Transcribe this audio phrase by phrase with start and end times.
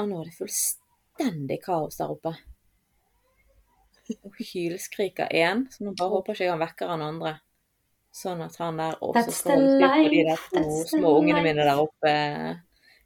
[0.00, 2.34] ah, nå er det fullstendig kaos der oppe.
[4.26, 7.36] Og hylskriker én, så nå bare håper ikke han vekker han andre.
[8.10, 11.78] Sånn at han der også the styr på de der to små ungene mine der
[11.78, 12.16] oppe.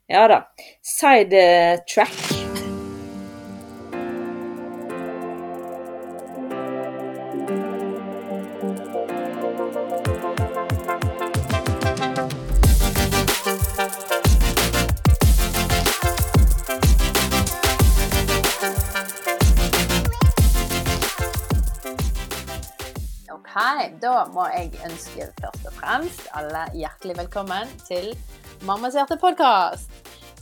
[0.09, 0.41] Ja da.
[0.81, 1.45] Side
[1.85, 2.34] track.
[24.33, 28.13] Må jeg ønske først og fremst alle hjertelig velkommen til
[28.65, 29.91] Mammas hjerte podkast.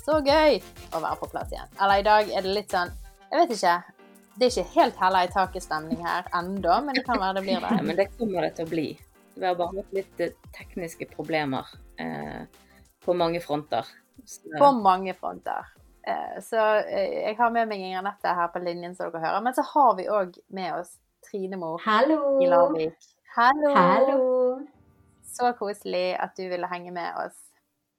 [0.03, 0.59] Så gøy
[0.93, 1.69] å være på plass igjen.
[1.81, 2.91] Eller i dag er det litt sånn
[3.31, 3.75] Jeg vet ikke.
[4.37, 7.61] Det er ikke helt hella i taket-stemning her ennå, men det kan være det blir
[7.63, 7.71] det.
[7.77, 8.87] Ja, men det kommer det til å bli.
[9.33, 11.69] Vi har bare hatt litt eh, tekniske problemer
[12.01, 12.43] eh,
[13.05, 13.87] på mange fronter.
[14.25, 15.71] Så, På mange fronter.
[16.05, 19.41] Eh, Så eh, jeg har med meg Inger Nette her på linjen, som dere hører.
[19.45, 20.95] Men så har vi òg med oss
[21.25, 22.37] Trine Mo Hallo!
[22.43, 23.09] i Larvik.
[23.35, 23.75] Hallo!
[23.75, 24.67] Hallo!
[25.25, 27.33] Så koselig at du ville henge med oss.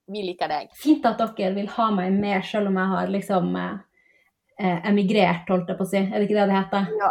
[0.07, 0.69] Vi liker deg.
[0.79, 3.73] Fint at dere vil ha meg med, selv om jeg har liksom eh,
[4.61, 5.99] eh, emigrert, holdt jeg på å si.
[6.05, 6.87] Er det ikke det det heter?
[7.01, 7.09] Ja.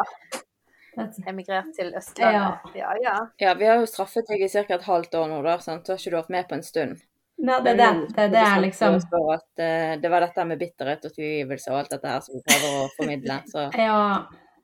[1.29, 2.73] Emigrert til Østlandet.
[2.79, 3.15] Ja, ja.
[3.45, 4.65] ja, vi har jo straffet deg i ca.
[4.79, 5.59] et halvt år nå, da.
[5.61, 5.85] Sant?
[5.85, 7.03] Så har ikke du vært med på en stund.
[7.45, 7.91] Nei, det er det.
[8.15, 8.97] Det er det jeg liksom
[9.35, 12.45] at, uh, det var dette med bitterhet og tilgivelse og alt dette her som vi
[12.47, 13.39] prøver å formidle.
[13.53, 13.99] Så Ja.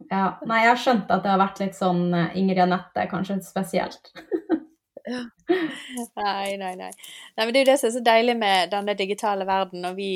[0.08, 0.38] Ja.
[0.46, 4.12] Nei, jeg har skjønt at det har vært litt sånn eh, Ingrid Anette, kanskje spesielt.
[5.10, 6.90] Nei, nei, nei.
[6.90, 9.96] nei men det er jo det som er så deilig med denne digitale verden, og
[9.98, 10.10] vi,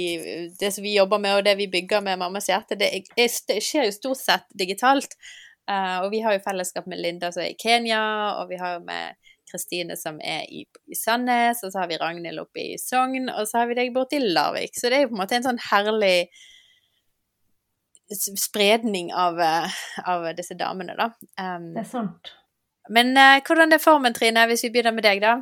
[0.61, 3.59] det som vi jobber med og det vi bygger med Mammas hjerte, det, er, det
[3.65, 5.17] skjer jo stort sett digitalt.
[5.65, 8.03] Uh, og vi har jo fellesskap med Linda som er i Kenya,
[8.43, 9.17] og vi har jo med
[9.49, 13.49] Kristine som er i, i Sandnes, og så har vi Ragnhild oppe i Sogn, og
[13.49, 14.77] så har vi deg borte i Larvik.
[14.77, 16.19] Så det er jo på en måte en sånn herlig
[18.13, 19.69] spredning av, eh,
[20.05, 21.11] av disse damene, da.
[21.41, 22.33] Um, Det er sant.
[22.91, 25.39] men uh, hvordan er formen, Trine, hvis vi begynner med deg, da?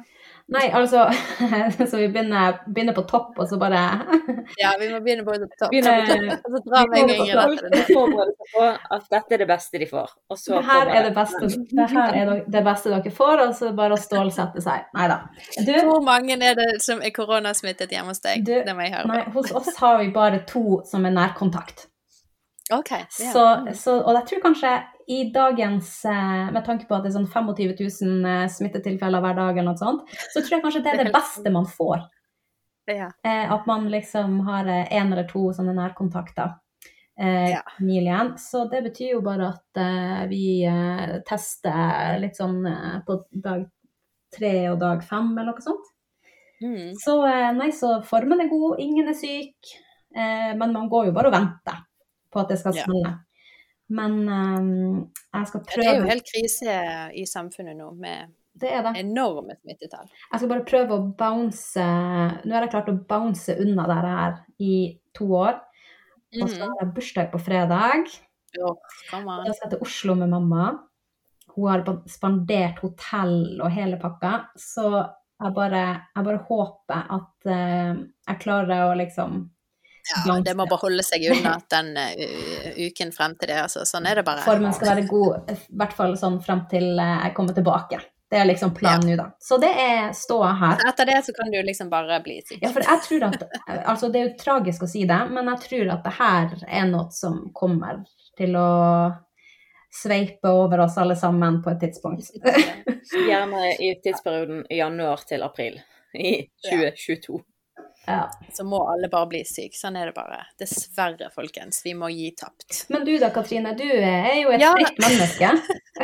[0.52, 1.04] Nei, altså
[1.90, 3.78] Så vi begynner, begynner på topp, og så bare
[4.60, 5.70] Ja, vi må begynne på topp.
[5.70, 6.34] Begynner.
[6.34, 7.54] Og så drar vi en gang
[7.88, 10.10] forberede seg på at dette er det beste de får.
[10.34, 13.54] Og så Det her er det beste, det her er det- beste dere får, og
[13.58, 14.90] så bare å stålsette seg.
[14.98, 15.20] Nei da.
[15.86, 18.44] Hvor mange er det som er koronasmittet hjemme hos deg?
[18.44, 19.08] Du, Det må jeg høre.
[19.08, 21.86] nei, hos oss har vi bare to som er nærkontakt.
[22.72, 22.90] Ok.
[23.12, 23.44] Så,
[23.78, 24.72] så, og jeg tror kanskje
[25.12, 29.38] i dagens, eh, med tanke på at det er sånn 25 000 eh, smittetilfeller hver
[29.38, 32.04] dag, eller noe sånt, så tror jeg kanskje det er det beste man får.
[32.90, 33.10] Ja.
[33.24, 36.56] Eh, at man liksom har én eller to sånne nærkontakter
[37.20, 37.62] eh, Ja.
[37.78, 38.00] i.
[38.38, 42.62] Så det betyr jo bare at eh, vi eh, tester litt sånn
[43.06, 43.68] på dag
[44.32, 45.88] tre og dag fem, eller noe sånt.
[46.62, 46.92] Mm.
[46.94, 47.18] Så
[47.58, 49.72] nei, så formen er god, ingen er syk,
[50.14, 51.82] eh, men man går jo bare og venter
[52.32, 53.14] på at det skal Ja.
[53.92, 55.82] Men um, jeg skal prøve...
[55.82, 56.76] Det er jo helt krise
[57.18, 58.92] i samfunnet nå, med Det er det.
[59.02, 60.08] enorme smittetall.
[60.32, 61.84] Jeg skal bare prøve å bounce
[62.44, 65.60] Nå har jeg klart å bounce unna det her i to år.
[66.40, 66.68] Og så Mhm.
[66.70, 68.08] har jeg bursdag på fredag.
[68.56, 68.76] Jo.
[69.10, 70.78] Da skal jeg til Oslo med mamma.
[71.54, 74.46] Hun har spandert hotell og hele pakka.
[74.56, 74.88] Så
[75.42, 77.94] jeg bare, jeg bare håper at eh,
[78.28, 79.50] jeg klarer å liksom
[80.10, 83.84] Ja, det må bare holde seg unna den uh, uken frem til det, altså.
[83.86, 84.42] Sånn er det bare.
[84.46, 88.00] Formen skal være god, i hvert fall sånn frem til eh, jeg kommer tilbake.
[88.32, 89.26] Det er liksom planen nå, da.
[89.44, 90.78] Så det er ståa her.
[90.80, 92.62] Så Etter det så kan du liksom bare bli syk.
[92.62, 95.60] Ja, for jeg tror at Altså, det er jo tragisk å si det, men jeg
[95.66, 98.00] tror at det her er noe som kommer
[98.40, 98.70] til å
[99.92, 102.32] sveipe over oss alle sammen på et tidspunkt.
[103.28, 105.76] Gjerne i tidsperioden januar til april
[106.16, 106.34] i
[106.70, 107.36] 2022.
[107.36, 107.51] Ja.
[108.52, 109.76] Så må alle bare bli syke.
[109.78, 110.40] Sånn er det bare.
[110.58, 111.80] Dessverre, folkens.
[111.84, 112.84] Vi må gi tapt.
[112.90, 114.72] Men du da, Katrine, du er jo et Ja.
[114.74, 115.50] fritt menneske.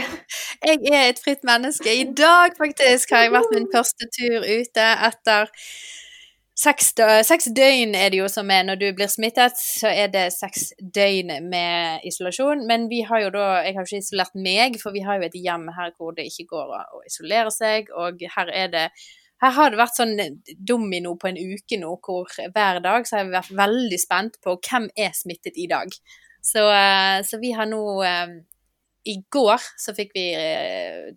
[0.69, 1.91] Jeg er et fritt menneske.
[1.91, 5.51] I dag faktisk har jeg vært min første tur ute etter
[6.59, 10.09] seks, dø- seks døgn er det jo som er når du blir smittet, så er
[10.11, 12.67] det seks døgn med isolasjon.
[12.67, 15.39] Men vi har jo da Jeg har ikke isolert meg, for vi har jo et
[15.39, 18.87] hjem her hvor det ikke går å isolere seg, og her er det
[19.43, 20.17] her har det vært sånn
[20.67, 24.57] domino på en uke nå, hvor hver dag så har vi vært veldig spent på
[24.59, 25.93] hvem er smittet i dag.
[26.43, 28.39] Så, eh, så vi har nå eh,
[29.09, 31.09] I går så fikk vi eh,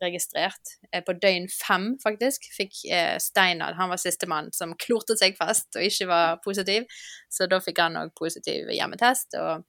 [0.00, 5.38] registrert, eh, på døgn fem faktisk, fikk eh, Steinar, han var sistemann som klorte seg
[5.40, 6.86] fast og ikke var positiv.
[7.32, 9.40] Så da fikk han òg positiv hjemmetest.
[9.40, 9.64] og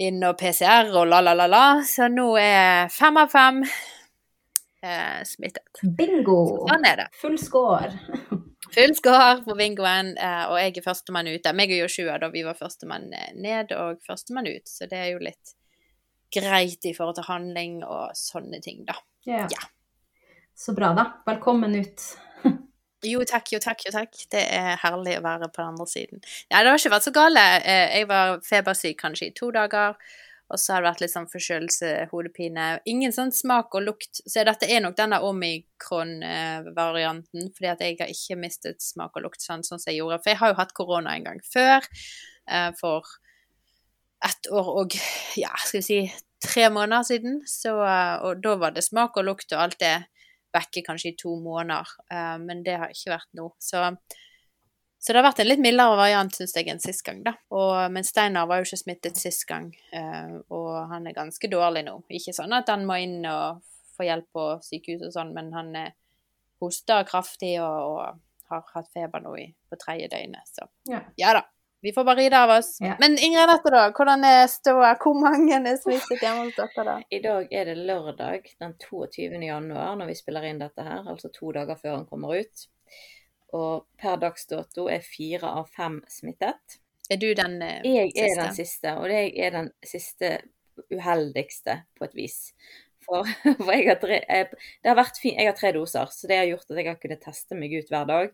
[0.00, 1.64] inn og PCR og la, la, la, la.
[1.84, 3.60] Så nå er fem av fem
[4.82, 5.82] eh, smittet.
[5.96, 6.38] Bingo!
[6.68, 7.08] Sånn er det.
[7.20, 7.90] Full score.
[8.72, 11.52] Full score på bingoen, eh, og jeg er førstemann ute.
[11.56, 15.22] Meg og Joshua da vi var førstemann ned og førstemann ut, så det er jo
[15.24, 15.54] litt
[16.32, 18.96] greit i forhold til handling og sånne ting, da.
[19.28, 19.44] Ja.
[19.52, 19.66] Ja.
[20.56, 21.08] Så bra, da.
[21.28, 22.04] Velkommen ut.
[23.02, 24.12] Jo takk, jo takk, jo takk.
[24.30, 26.20] Det er herlig å være på den andre siden.
[26.52, 27.42] Nei, det har ikke vært så gale.
[27.66, 29.96] Eh, Jeg var febersyk kanskje i to dager,
[30.52, 32.64] og så har det vært litt sånn forkjølelse, hodepine.
[32.88, 34.12] Ingen sånn smak og lukt.
[34.20, 39.42] Så dette er nok denne omikron-varianten, fordi at jeg har ikke mistet smak og lukt
[39.44, 40.20] sånn, sånn som jeg gjorde.
[40.20, 41.80] For jeg har jo hatt korona en gang før,
[42.48, 43.02] eh, for
[44.22, 44.88] ett år og
[45.40, 46.00] ja, skal vi si
[46.44, 47.34] tre måneder siden.
[47.48, 49.98] Så, eh, og da var det smak og lukt og alt det
[50.52, 53.46] vekke kanskje i to måneder, eh, men det har ikke vært nå.
[53.62, 53.78] Så,
[55.02, 57.32] så det har vært en litt mildere variant, syns jeg, enn sist gang, da.
[57.50, 61.82] Og, men Steinar var jo ikke smittet sist gang, eh, og han er ganske dårlig
[61.88, 61.96] nå.
[62.14, 63.64] Ikke sånn at han må inn og
[63.96, 65.96] få hjelp på sykehus og sånn, men han eh,
[66.62, 71.02] hoster kraftig og, og har hatt feber nå i, på tredje døgnet, så Ja.
[71.18, 71.42] ja da.
[71.82, 72.76] Vi får bare ride av oss.
[72.78, 72.94] Ja.
[73.02, 73.80] Men Ingrid Dette, da?
[73.90, 74.92] Hvordan er ståa?
[75.02, 76.94] Hvor mange er smittet hjemme hos dere, da?
[77.10, 79.40] I dag er det lørdag den 22.
[79.48, 82.68] januar når vi spiller inn dette her, altså to dager før han kommer ut.
[83.52, 86.78] Og per dags dato er fire av fem smittet.
[87.12, 90.38] Er du den eh, Jeg er den siste, og jeg er den siste
[90.92, 92.38] uheldigste på et vis.
[93.04, 93.26] For,
[93.64, 94.48] for jeg, har tre, jeg,
[94.80, 97.24] det har fint, jeg har tre doser, så det har gjort at jeg har kunnet
[97.24, 98.32] teste meg ut hver dag.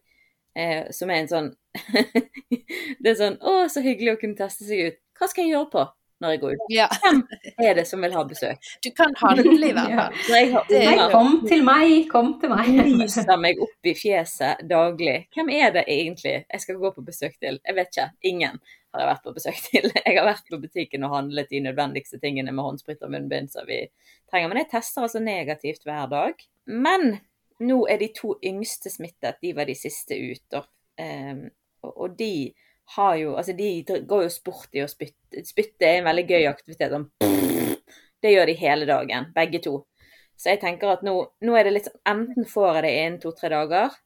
[0.59, 1.49] Eh, som er en sånn
[3.03, 4.97] Det er sånn Å, så hyggelig å kunne teste seg ut.
[5.19, 5.85] Hva skal jeg gjøre på
[6.21, 6.65] når jeg går ut?
[6.75, 7.21] Ja, Hvem
[7.63, 8.71] er det som vil ha besøk?
[8.85, 10.17] du kan handle i hvert fall.
[10.29, 10.51] Ja.
[10.57, 12.69] har Det kom til meg, kom til meg.
[12.99, 15.29] lyser meg opp i fjeset daglig.
[15.35, 17.61] Hvem er det egentlig jeg skal gå på besøk til?
[17.65, 18.09] Jeg vet ikke.
[18.33, 18.59] Ingen
[18.95, 19.89] har jeg vært på besøk til.
[20.07, 23.67] Jeg har vært på butikken og handlet de nødvendigste tingene med håndsprit og munnbind som
[23.69, 23.83] vi
[24.31, 24.49] trenger.
[24.49, 26.41] Men jeg tester altså negativt hver dag.
[26.67, 27.19] Men
[27.61, 29.37] nå er de to yngste smittet.
[29.45, 30.57] De var de siste ut.
[30.99, 31.45] Ehm,
[31.85, 32.33] og, og de
[32.97, 35.45] har jo Altså, de går jo sport i å spytte.
[35.47, 36.95] Spytte er en veldig gøy aktivitet.
[36.95, 37.09] Sånn,
[38.23, 39.81] det gjør de hele dagen, begge to.
[40.39, 43.19] Så jeg tenker at nå, nå er det litt sånn Enten får jeg det innen
[43.23, 43.97] to-tre dager,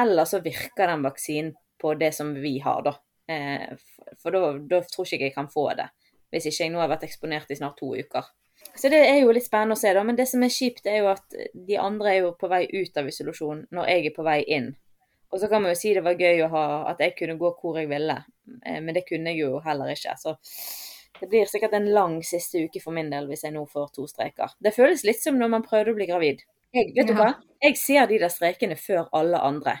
[0.00, 2.94] eller så virker den vaksinen på det som vi har, da.
[3.28, 3.76] Eh,
[4.22, 5.90] for da, da tror ikke jeg jeg kan få det.
[6.32, 8.26] Hvis ikke jeg nå har vært eksponert i snart to uker.
[8.74, 10.02] Så det er jo litt spennende å se, da.
[10.06, 13.00] Men det som er kjipt, er jo at de andre er jo på vei ut
[13.00, 14.72] av isolasjon når jeg er på vei inn.
[15.32, 17.50] Og så kan man jo si det var gøy å ha, at jeg kunne gå
[17.60, 18.16] hvor jeg ville,
[18.64, 20.14] eh, men det kunne jeg jo heller ikke.
[20.20, 20.36] Så
[21.20, 24.06] det blir sikkert en lang siste uke for min del hvis jeg nå får to
[24.08, 24.54] streker.
[24.62, 26.44] Det føles litt som når man prøvde å bli gravid.
[26.76, 27.32] Jeg, vet du hva?
[27.64, 29.78] Jeg ser de der strekene før alle andre.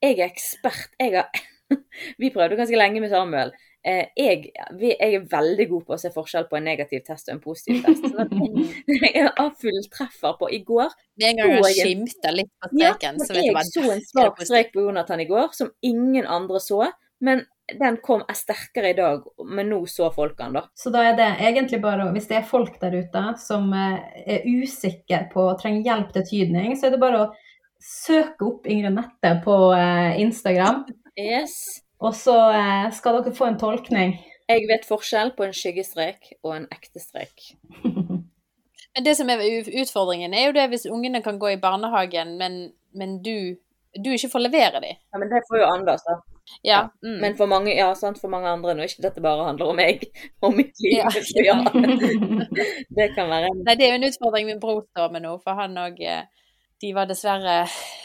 [0.00, 0.92] Jeg er ekspert.
[1.00, 1.28] Jeg har
[2.20, 3.52] Vi prøvde ganske lenge med Samuel.
[3.80, 7.36] Eh, jeg, jeg er veldig god på å se forskjell på en negativ test og
[7.38, 8.02] en positiv test.
[9.14, 10.90] Jeg har fulltreffer på i går.
[11.20, 14.04] Med en gang jeg- skimter litt på streken, ja, så vet du jeg så en
[14.10, 16.84] svak strek på Jonathan i går som ingen andre så.
[17.24, 17.44] Men
[17.80, 20.64] den kom sterkere i dag, men nå så folk den, da.
[20.74, 24.48] Så da er det egentlig bare, hvis det er folk der ute som eh, er
[24.48, 27.28] usikre på og trenger hjelp til tydning, så er det bare å
[27.80, 30.84] søke opp Ingrid Nette på eh, Instagram,
[31.20, 31.80] Yes.
[32.00, 34.16] Og så eh, skal dere få en tolkning.
[34.50, 37.52] Jeg vet forskjell på en skyggestrek og en ekte strek.
[38.94, 39.42] Men det som er
[39.82, 42.56] utfordringen, er jo det hvis ungene kan gå i barnehagen, men,
[42.90, 43.54] men du,
[43.94, 44.98] du ikke får levere dem.
[44.98, 46.16] Ja, men det får jo Anders, da.
[46.66, 46.80] Ja.
[47.02, 47.20] Mm.
[47.22, 50.02] Men for mange, ja, sant, for mange andre nå, ikke dette bare handler om meg
[50.44, 50.98] og mitt liv.
[50.98, 51.12] Ja.
[51.30, 51.56] Så ja,
[52.98, 55.36] det kan være en Nei, det er jo en utfordring min bror står med nå,
[55.44, 56.02] for han òg
[56.80, 57.56] De var dessverre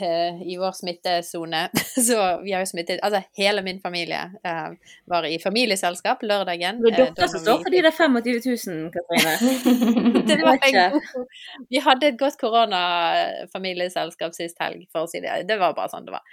[0.04, 1.62] eh, i vår smittesone,
[2.08, 4.76] så vi har jo smittet Altså hele min familie eh,
[5.08, 6.82] var i familieselskap lørdagen.
[6.84, 9.34] Det er eh, dere som står for de der 25 000, Katrine.
[11.72, 15.44] Vi hadde et godt koronafamilieselskap sist helg, for å si det.
[15.48, 16.28] Det var bare sånn det var.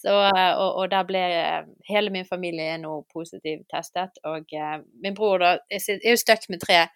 [0.00, 4.20] Så, eh, og, og der ble eh, hele min familie nå positivt testet.
[4.24, 6.86] Og eh, min bror da, er jo stuck med tre,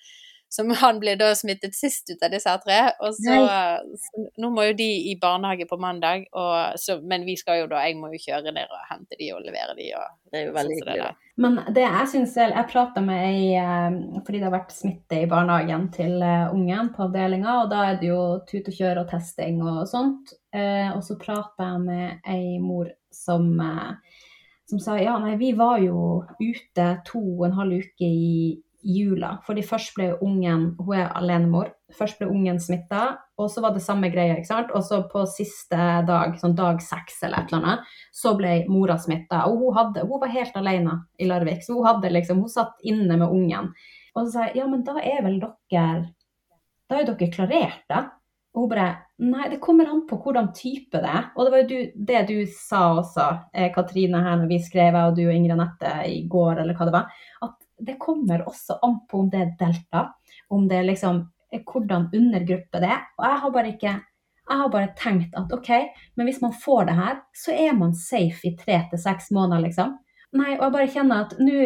[0.52, 2.78] som han ble da smittet sist ut av disse tre.
[3.02, 3.38] Og så,
[4.04, 7.70] så nå må jo de i barnehage på mandag, og, så, men vi skal jo
[7.72, 9.90] da, jeg må jo kjøre ned og hente de og levere de.
[9.98, 11.24] Og, Det er jo veldig sånn hyggelig, da.
[11.34, 15.18] Men det jeg syns Jeg, Jeg prata med ei eh, fordi det har vært smitte
[15.18, 19.02] i barnehagen til eh, ungen på avdelinga, og da er det jo tut og kjør
[19.02, 20.36] og testing og sånt.
[20.54, 23.50] Eh, og så prata jeg med ei mor som,
[24.70, 28.30] som sa ja, nei, vi var jo ute to og en halv uke i
[28.84, 29.38] jula.
[29.46, 31.72] Fordi først ble ungen Hun er alenemor.
[31.94, 34.72] Først ble ungen smitta, og så var det samme greia, ikke sant.
[34.74, 38.96] Og så på siste dag, sånn dag seks eller et eller annet, så ble mora
[38.98, 39.44] smitta.
[39.50, 42.82] Og hun, hadde, hun var helt alene i Larvik, så hun, hadde liksom, hun satt
[42.82, 43.70] inne med ungen.
[44.14, 45.94] Og så sa jeg ja, men da er vel dere
[46.90, 48.04] Da er dere klarert, da?
[48.54, 48.90] Og hun bare
[49.24, 51.28] Nei, det kommer an på hvordan type det er.
[51.36, 54.96] Og det var jo du, det du sa også, eh, Katrine, her når vi skrev,
[54.98, 57.54] og du og Ingrid Anette i går, eller hva det var, at
[57.86, 60.08] det kommer også an på om det er delta,
[60.50, 61.22] om det er liksom
[61.52, 63.06] eh, hvordan undergruppe det er.
[63.18, 63.94] Og jeg har bare ikke
[64.44, 65.70] jeg har bare tenkt at OK,
[66.16, 69.62] men hvis man får det her, så er man safe i tre til seks måneder,
[69.64, 69.94] liksom.
[70.36, 71.64] Nei, og jeg bare kjenner at nå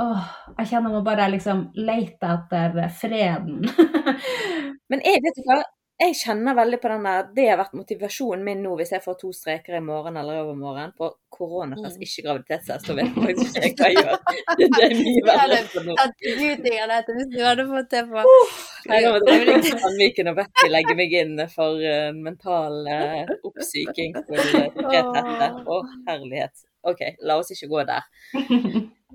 [0.00, 3.66] Åh, jeg kjenner meg bare liksom leter etter freden.
[4.90, 5.64] Men jeg vet ikke hva,
[6.00, 9.18] jeg kjenner veldig på den der Det har vært motivasjonen min nå hvis jeg får
[9.20, 12.04] to streker i morgen eller overmorgen på koronatest, Mm.
[12.06, 12.86] ikke graviditetstest.
[12.86, 14.18] så vet jeg faktisk ikke hva jeg gjør.
[14.60, 15.82] Det er mye verre for
[16.94, 18.24] dette hvis du hadde fått det på
[18.90, 23.34] Jeg har vært i Sandviken og bedt de legge meg inn for uh, mental uh,
[23.46, 24.68] oppsyking for uh,
[25.14, 25.50] tette.
[25.68, 26.66] Å, herlighet.
[26.88, 28.06] OK, la oss ikke gå der.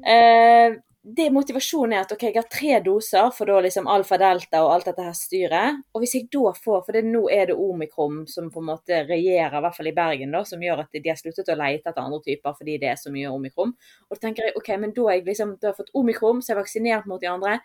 [0.06, 4.72] Eh, det Motivasjonen er at ok, jeg har tre doser for da liksom alfa-delta og
[4.74, 5.84] alt dette her styret.
[5.94, 9.04] Og hvis jeg da får, for det, nå er det omikron som på en måte
[9.06, 11.92] regjerer, i hvert fall i Bergen, da, som gjør at de har sluttet å leite
[11.92, 13.76] etter andre typer fordi det er så mye omikron.
[14.10, 16.52] Og da tenker jeg ok, men da jeg liksom, da har jeg fått omikron, så
[16.52, 17.60] jeg er vaksinert mot de andre.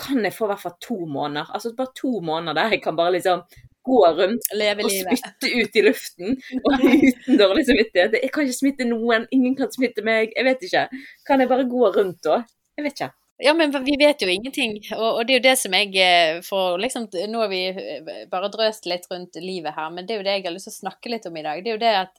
[0.00, 1.52] Kan jeg få i hvert fall to måneder?
[1.52, 3.44] Altså bare to måneder der jeg kan bare liksom
[3.86, 6.34] gå rundt og spytte ut i luften
[6.64, 8.16] og uten dårlig samvittighet.
[8.24, 10.32] Jeg kan ikke smitte noen, ingen kan smitte meg.
[10.32, 10.88] Jeg vet ikke.
[11.28, 12.40] Kan jeg bare gå rundt da?
[12.76, 13.12] Jeg vet ikke.
[13.44, 16.38] Ja, men vi vet jo ingenting, og, og det er jo det som jeg eh,
[16.44, 20.22] får liksom Nå har vi eh, bare drøst litt rundt livet her, men det er
[20.22, 21.60] jo det jeg har lyst til å snakke litt om i dag.
[21.60, 22.14] Det er jo det at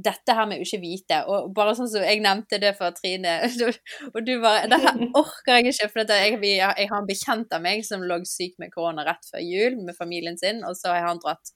[0.00, 3.38] dette her med å ikke vite, og bare sånn som jeg nevnte det for Trine,
[4.12, 7.82] og du bare Dette orker jeg ikke, for jeg, jeg har en bekjent av meg
[7.88, 11.24] som lå syk med korona rett før jul med familien sin, og så har han
[11.24, 11.52] dratt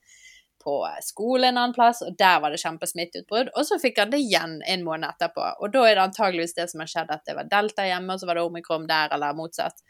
[0.64, 3.52] på skole en annen plass, og der var det kjempesmitteutbrudd.
[3.54, 5.46] Og så fikk han det igjen en måned etterpå.
[5.60, 8.22] Og da er det antageligvis det som har skjedd, at det var delta hjemme, og
[8.22, 9.84] så var det omikron der, eller motsatt.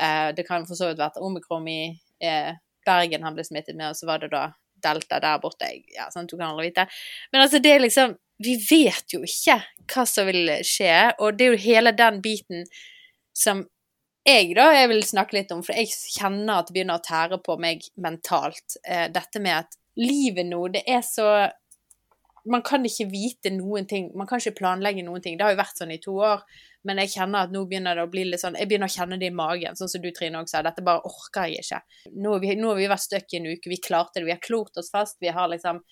[0.00, 1.80] Eh, det kan for så vidt vært omikron i
[2.24, 2.54] eh,
[2.86, 4.48] Bergen han ble smittet med, og så var det da
[4.82, 5.68] delta der borte.
[5.94, 6.86] Ja, sant, du kan aldri vite.
[7.32, 11.46] Men altså, det er liksom Vi vet jo ikke hva som vil skje, og det
[11.46, 12.66] er jo hele den biten
[13.32, 13.62] som
[14.26, 17.38] jeg da, jeg vil snakke litt om, for jeg kjenner at det begynner å tære
[17.46, 18.76] på meg mentalt.
[18.82, 21.28] Eh, dette med at livet nå, det er så
[22.46, 24.12] Man kan ikke vite noen ting.
[24.14, 25.34] Man kan ikke planlegge noen ting.
[25.34, 26.44] Det har jo vært sånn i to år,
[26.86, 29.18] men jeg kjenner at nå begynner det å bli litt sånn Jeg begynner å kjenne
[29.18, 30.60] det i magen, sånn som du Trine også sa.
[30.62, 31.80] Dette bare orker jeg ikke.
[32.14, 33.72] Nå har vi, nå har vi vært stuck i en uke.
[33.72, 34.28] Vi klarte det.
[34.28, 35.18] Vi har klort oss fast.
[35.18, 35.82] Vi har liksom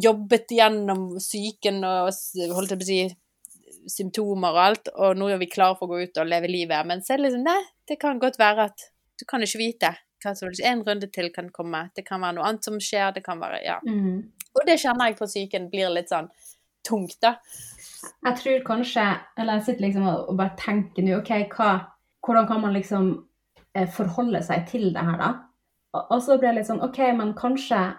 [0.00, 2.08] jobbet gjennom psyken og
[2.56, 3.02] holdt jeg på å si
[3.92, 6.86] symptomer og alt, og nå er vi klare for å gå ut og leve livet.
[6.88, 9.92] Men så er det liksom Nei, det kan godt være at du kan ikke vite
[10.24, 10.64] vil.
[10.64, 11.88] En runde til kan komme.
[11.96, 13.12] Det kan være noe annet som skjer.
[13.14, 13.80] Det kan være Ja.
[13.86, 14.30] Mm.
[14.52, 16.28] Og det kjenner jeg på psyken blir litt sånn
[16.84, 17.36] tungt, da.
[18.26, 19.04] Jeg tror kanskje
[19.38, 21.70] Eller jeg sitter liksom og bare tenker nå, OK, hva,
[22.26, 23.12] hvordan kan man liksom
[23.74, 25.30] eh, forholde seg til det her, da?
[25.94, 27.90] Og, og så blir det litt sånn OK, men kanskje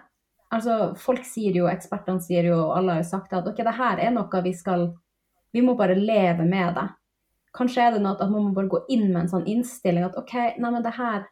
[0.54, 3.98] Altså, folk sier jo, ekspertene sier jo, alle har jo sagt at OK, det her
[4.04, 4.92] er noe vi skal
[5.54, 6.84] Vi må bare leve med det.
[7.54, 10.16] Kanskje er det noe at man må bare gå inn med en sånn innstilling at
[10.18, 11.24] OK, nei, men det her,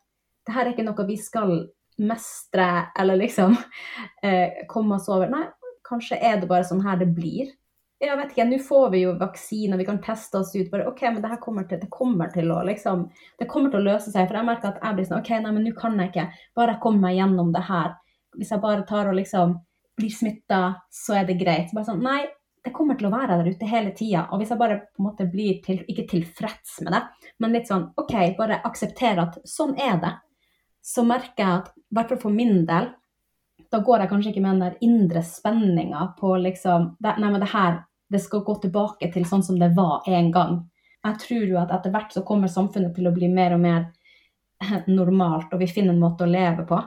[0.47, 1.57] det her er ikke noe vi skal
[2.03, 2.69] mestre
[2.99, 3.57] eller liksom
[4.27, 5.31] eh, komme oss over.
[5.31, 5.47] Nei,
[5.87, 7.53] kanskje er det bare sånn her det blir
[8.03, 10.71] jeg vet ikke, nå får vi jo vaksiner, vi kan teste oss ut.
[10.73, 13.05] bare, ok, men det her kommer til, det kommer til å liksom,
[13.39, 14.27] det kommer til å løse seg.
[14.27, 16.25] For jeg merker at jeg blir sånn, ok, nei, men nå kan jeg ikke.
[16.59, 17.95] Bare jeg kommer meg gjennom det her.
[18.39, 19.55] Hvis jeg bare tar og liksom
[20.01, 21.71] blir smitta, så er det greit.
[21.77, 22.25] Bare sånn, nei,
[22.65, 24.27] det kommer til å være der ute hele tida.
[24.33, 27.05] Og hvis jeg bare på en måte blir til, ikke tilfreds med det,
[27.43, 30.15] men litt sånn, ok, bare akseptere at sånn er det,
[30.83, 32.91] så merker jeg at, i hvert fall for min del,
[33.73, 37.41] da går jeg kanskje ikke med den der indre spenninga på liksom det, Nei, men
[37.41, 37.81] det her
[38.13, 40.59] det skal gå tilbake til sånn som det var en gang.
[41.03, 43.87] Jeg tror jo at etter hvert så kommer samfunnet til å bli mer og mer
[44.99, 46.81] normalt, og vi finner en måte å leve på.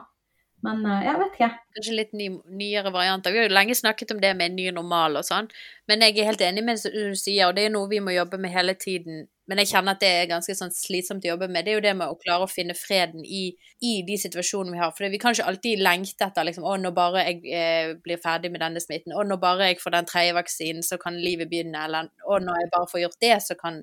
[0.64, 1.50] Men eh, jeg vet ikke.
[1.76, 2.28] Kanskje litt ny,
[2.62, 3.34] nyere varianter.
[3.34, 5.50] Vi har jo lenge snakket om det med en ny normal og sånn,
[5.90, 8.14] men jeg er helt enig med det du sier, og det er noe vi må
[8.14, 9.26] jobbe med hele tiden.
[9.46, 11.66] Men jeg kjenner at det er ganske sånn slitsomt å jobbe med.
[11.66, 13.44] Det er jo det med å klare å finne freden i,
[13.78, 14.94] i de situasjonene vi har.
[14.96, 18.50] For vi kan ikke alltid lengte etter liksom, å, når bare jeg eh, blir ferdig
[18.50, 21.86] med denne smitten, og når bare jeg får den tredje vaksinen, så kan livet begynne,
[21.86, 23.80] eller å, når jeg bare får gjort det, så kan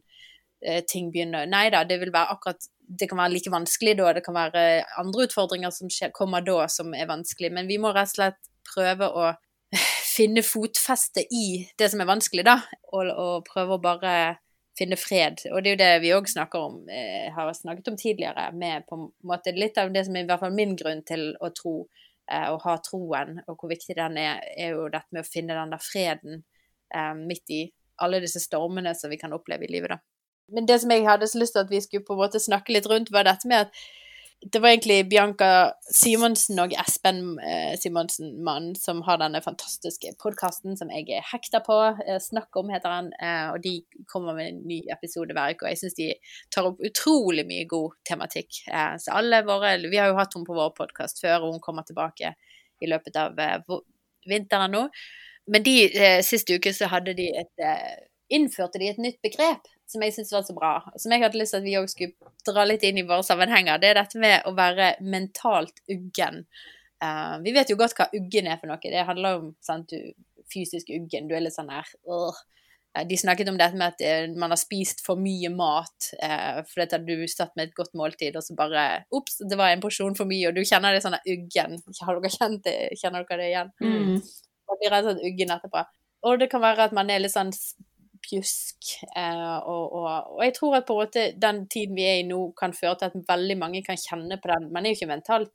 [0.65, 1.46] eh, ting begynne.
[1.48, 4.84] Nei da, det vil være akkurat det kan være like vanskelig da, det kan være
[5.00, 8.39] andre utfordringer som skjer, kommer da som er vanskelig, men vi må rett og slett
[8.74, 9.32] prøve å
[10.15, 12.60] finne fotfeste i det som er vanskelig, da,
[12.91, 14.15] og, og prøve å bare
[14.77, 15.44] finne fred.
[15.51, 18.88] Og det er jo det vi òg snakker om, eh, har snakket om tidligere, med
[18.88, 21.51] på en måte litt av det som er i hvert fall min grunn til å
[21.53, 21.88] tro,
[22.32, 25.53] eh, og ha troen, og hvor viktig den er, er jo dette med å finne
[25.53, 26.44] den der freden
[26.94, 29.98] eh, midt i alle disse stormene som vi kan oppleve i livet, da.
[30.53, 32.74] Men det som jeg hadde så lyst til at vi skulle på en måte snakke
[32.74, 33.84] litt rundt, var dette med at
[34.52, 40.78] det var egentlig Bianca Simonsen og Espen eh, Simonsen, mann, som har denne fantastiske podkasten
[40.80, 41.78] som jeg er hekta på.
[42.04, 43.76] Eh, Snakk om heter han, eh, og de
[44.10, 45.66] kommer med en ny episode hver uke.
[45.66, 46.10] Og jeg syns de
[46.54, 48.64] tar opp utrolig mye god tematikk.
[48.68, 51.64] Eh, så alle våre Vi har jo hatt henne på vår podkast før, og hun
[51.64, 52.34] kommer tilbake
[52.82, 53.78] i løpet av eh,
[54.28, 54.88] vinteren nå.
[55.54, 57.70] Men de eh, siste uke så hadde de et
[58.34, 61.56] innførte de et nytt begrep som jeg syns var så bra, som jeg hadde lyst
[61.56, 63.82] til at vi òg skulle dra litt inn i våre sammenhenger.
[63.82, 66.44] Det er dette med å være mentalt uggen.
[67.04, 68.80] Uh, vi vet jo godt hva uggen er for noe.
[68.80, 70.13] Det handler om sant, du,
[70.52, 71.28] fysisk uggen.
[71.28, 72.44] Du er litt sånn der uh.
[73.10, 76.84] De snakket om dette med at eh, man har spist for mye mat uh, fordi
[77.00, 78.84] at du satt med et godt måltid, og så bare
[79.18, 81.80] Ops, det var en porsjon for mye, og du kjenner det sånn uggen.
[82.06, 82.75] Har dere kjent det?
[83.02, 83.74] Kjenner dere det igjen?
[83.82, 84.20] Mm.
[84.70, 85.82] Man blir rett sånn uggen etterpå.
[86.30, 87.50] Og det kan være at man er litt sånn
[88.24, 88.94] pjusk.
[89.15, 92.27] Eh, og, og, og, jeg tror at på en måte den tiden vi er i
[92.27, 94.70] nå, kan føre til at veldig mange kan kjenne på den.
[94.74, 95.51] Man er jo ikke mentalt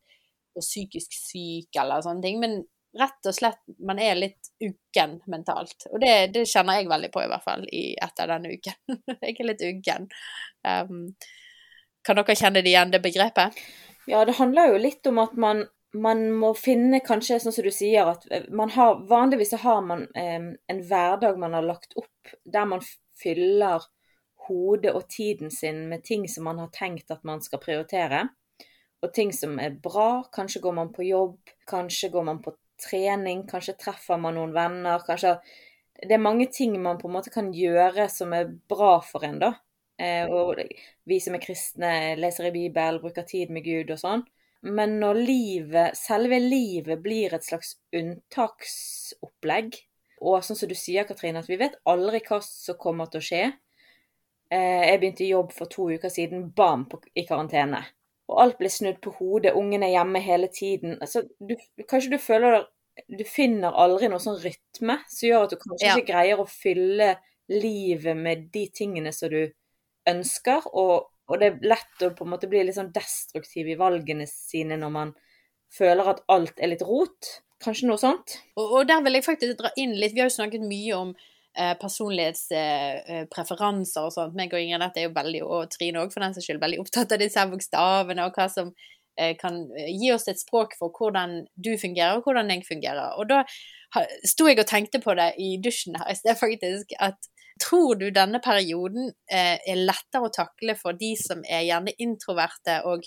[0.58, 2.60] og psykisk syk eller sånne ting, men
[2.98, 5.88] rett og slett man er litt uggen mentalt.
[5.92, 8.98] Og det, det kjenner jeg veldig på, i hvert fall, i, etter denne uken.
[9.22, 10.08] jeg er litt uggen.
[10.66, 11.02] Um,
[12.06, 13.58] kan dere kjenne det igjen, det begrepet?
[14.08, 15.66] Ja, det handler jo litt om at man
[15.96, 19.84] man må finne kanskje, sånn som du sier, at eh, man har Vanligvis så har
[19.84, 22.84] man eh, en hverdag man har lagt opp der man
[23.18, 23.86] fyller
[24.48, 28.28] hodet og tiden sin med ting som man har tenkt at man skal prioritere.
[29.04, 30.24] Og ting som er bra.
[30.34, 31.38] Kanskje går man på jobb,
[31.70, 35.04] kanskje går man på trening, kanskje treffer man noen venner.
[35.06, 35.38] Kanskje
[35.98, 39.40] Det er mange ting man på en måte kan gjøre som er bra for en,
[39.42, 39.52] da.
[39.98, 40.60] Eh, og
[41.10, 44.22] vi som er kristne, leser i Bibelen, bruker tid med Gud og sånn.
[44.66, 49.76] Men når livet, selve livet blir et slags unntaksopplegg,
[50.18, 53.26] og sånn som du sier, Katrine, at vi vet aldri hva som kommer til å
[53.28, 53.44] skje.
[54.50, 57.84] Eh, jeg begynte i jobb for to uker siden, bam, i karantene.
[58.28, 60.98] Og alt ble snudd på hodet, ungen er hjemme hele tiden.
[61.00, 61.54] Altså, du,
[61.88, 62.66] kanskje du føler
[63.14, 65.92] Du finner aldri noe sånn rytme som gjør at du kanskje ja.
[65.94, 67.12] ikke greier å fylle
[67.46, 69.52] livet med de tingene som du
[70.10, 73.78] ønsker, og og det er lett å på en måte bli litt sånn destruktiv i
[73.78, 75.10] valgene sine når man
[75.74, 77.22] føler at alt er litt rot.
[77.62, 78.28] Kanskje noe sånt.
[78.56, 80.14] Og, og der vil jeg faktisk dra inn litt.
[80.14, 81.10] Vi har jo snakket mye om
[81.58, 84.34] eh, personlighetspreferanser eh, og sånt.
[84.38, 86.82] Meg og Ingrid Nett er jo veldig, og Trine òg for den saks skyld, veldig
[86.84, 88.66] opptatt av disse bokstavene og hva som
[89.18, 93.08] eh, kan gi oss et språk for hvordan du fungerer, og hvordan jeg fungerer.
[93.20, 93.38] Og da
[94.28, 97.18] sto jeg og tenkte på det i dusjen her i sted, faktisk, at
[97.62, 102.80] Tror du denne perioden eh, er lettere å takle for de som er gjerne introverte
[102.88, 103.06] og,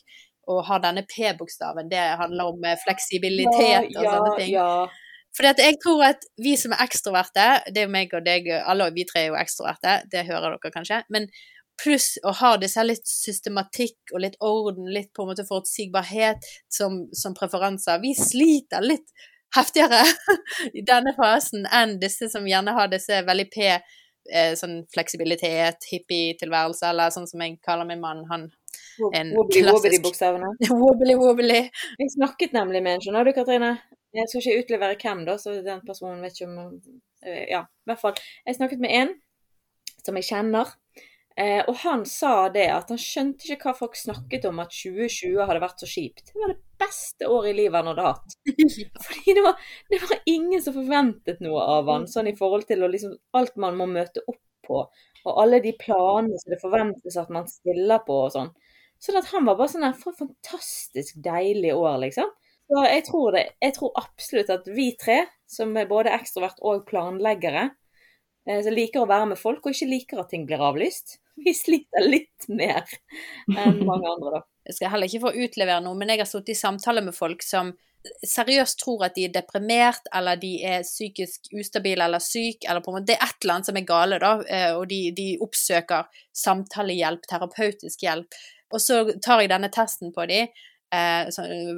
[0.51, 1.89] og har denne P-bokstaven?
[1.91, 4.51] Det handler om eh, fleksibilitet og ja, sånne ting.
[4.55, 4.73] Ja.
[5.37, 9.07] Fordi jeg tror at vi som er ekstroverte, det er meg og deg, alle vi
[9.07, 11.29] tre er jo ekstroverte, det hører dere kanskje, men
[11.81, 17.05] pluss å ha disse litt systematikk og litt orden, litt på en måte forutsigbarhet som,
[17.15, 18.01] som preferanser.
[18.03, 19.07] Vi sliter litt
[19.55, 20.03] heftigere
[20.77, 23.73] i denne fasen enn disse som gjerne har disse veldig P
[24.29, 28.25] eh, sånn fleksibilitet, hippie-tilværelse, eller sånn som jeg kaller min mann.
[28.31, 28.49] Han
[29.15, 30.51] en wobbly, klassisk bokstavene
[30.83, 31.61] wobbly, wobbly.
[31.99, 33.71] Jeg snakket nemlig med en, skjønner du, Katrine.
[34.11, 36.57] Jeg skal ikke utlevere hvem, da, så den personen vet ikke om
[37.23, 38.19] eh, Ja, i hvert fall.
[38.45, 39.13] Jeg snakket med en
[40.01, 40.73] som jeg kjenner,
[41.39, 45.39] Eh, og han sa det at han skjønte ikke hva folk snakket om at 2020
[45.47, 46.33] hadde vært så kjipt.
[46.33, 48.35] Det var det beste året i livet han hadde hatt.
[49.07, 52.83] Fordi det var, det var, ingen som forventet noe av han, sånn i forhold til
[52.83, 54.83] liksom, alt man må møte opp på.
[55.21, 58.51] Og alle de planene som det forventes at man stiller på og sånn.
[59.01, 62.29] Sånn at han var bare sånn her For fantastisk deilig år, liksom.
[62.71, 66.85] Så jeg tror, det, jeg tror absolutt at vi tre, som er både ekstrovert og
[66.87, 67.65] planleggere,
[68.47, 71.53] eh, som liker å være med folk og ikke liker at ting blir avlyst, vi
[71.57, 72.83] sliter litt mer
[73.51, 74.43] enn mange andre, da.
[74.67, 77.41] Jeg skal heller ikke få utlevere noe, men jeg har sittet i samtale med folk
[77.43, 77.73] som
[78.25, 82.91] seriøst tror at de er deprimert, eller de er psykisk ustabile eller syk, eller på
[82.91, 85.27] en måte Det er et eller annet som er gale, da, eh, og de, de
[85.41, 86.09] oppsøker
[86.43, 88.41] samtalehjelp, terapeutisk hjelp.
[88.71, 90.49] Og så tar jeg denne testen på dem,
[90.95, 91.29] eh,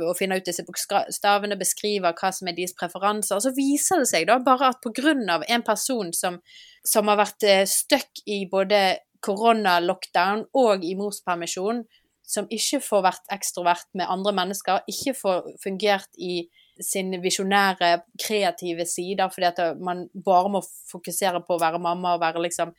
[0.07, 3.37] og finner ut disse bokstavene, beskriver hva som er deres preferanser.
[3.37, 4.91] Og så viser det seg da bare at
[5.35, 6.39] av en person som,
[6.85, 11.83] som har vært eh, stuck i både koronalockdown og i morspermisjon,
[12.23, 16.45] som ikke får vært ekstrovert med andre mennesker, ikke får fungert i
[16.81, 22.23] sin visjonære, kreative sider fordi at man bare må fokusere på å være mamma og
[22.23, 22.73] være liksom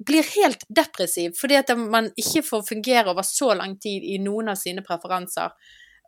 [0.00, 4.48] Blir helt depressiv fordi at man ikke får fungere over så lang tid i noen
[4.48, 5.50] av sine preferanser.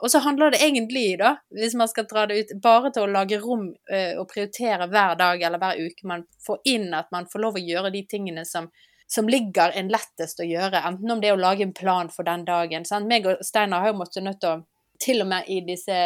[0.00, 3.10] Og så handler det egentlig, da, hvis man skal dra det ut, bare til å
[3.12, 7.28] lage rom øh, og prioritere hver dag eller hver uke man får inn at man
[7.28, 8.70] får lov å gjøre de tingene som
[9.12, 12.24] som ligger en lettest å gjøre, enten om det er å lage en plan for
[12.24, 12.86] den dagen.
[12.88, 13.08] Sant?
[13.10, 14.62] Meg og Steinar har jo måttet nødt til å
[15.02, 15.96] til og med i disse